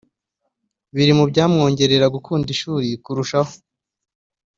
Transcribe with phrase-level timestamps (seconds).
[0.95, 3.51] biri mu byamwongerera gukunda ishuri kurushaho”